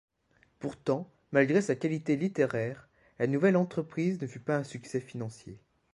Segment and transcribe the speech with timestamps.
[0.57, 2.87] Pourtant malgré sa qualité littéraire,
[3.19, 5.59] la nouvelle entreprise ne fut pas un succès financier.